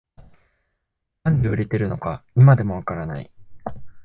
[1.23, 3.29] なんで売れてるのか今でもわからない